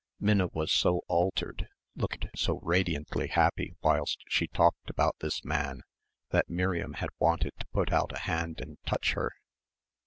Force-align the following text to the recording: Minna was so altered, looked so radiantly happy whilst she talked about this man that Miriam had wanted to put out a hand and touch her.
Minna 0.19 0.47
was 0.47 0.71
so 0.71 1.01
altered, 1.07 1.67
looked 1.95 2.25
so 2.35 2.59
radiantly 2.63 3.27
happy 3.27 3.75
whilst 3.83 4.23
she 4.27 4.47
talked 4.47 4.89
about 4.89 5.15
this 5.19 5.45
man 5.45 5.83
that 6.31 6.49
Miriam 6.49 6.93
had 6.93 7.11
wanted 7.19 7.53
to 7.59 7.67
put 7.67 7.93
out 7.93 8.11
a 8.11 8.19
hand 8.21 8.61
and 8.61 8.79
touch 8.83 9.13
her. 9.13 9.31